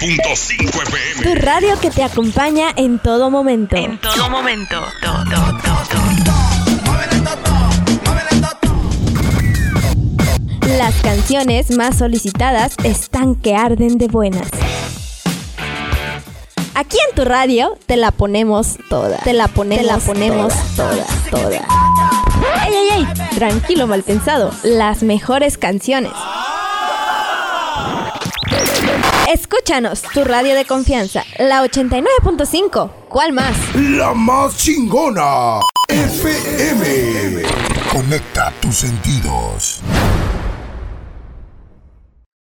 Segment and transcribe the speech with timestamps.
[0.00, 1.22] 99.5 FM.
[1.22, 3.76] Tu radio que te acompaña en todo momento.
[3.76, 4.82] En todo momento.
[5.02, 5.70] To, to, to,
[10.78, 14.48] Las canciones más solicitadas están que arden de buenas.
[16.74, 19.18] Aquí en tu radio te la ponemos toda.
[19.18, 21.60] Te la ponemos, la ponemos toda, toda.
[22.66, 23.06] ¡Ey, ey, ey!
[23.36, 24.50] Tranquilo, mal pensado.
[24.62, 26.12] Las mejores canciones.
[29.32, 32.90] Escúchanos, tu radio de confianza, la 89.5.
[33.08, 33.54] ¿Cuál más?
[33.76, 35.60] La más chingona.
[35.88, 37.42] FM.
[37.92, 39.82] Conecta tus sentidos.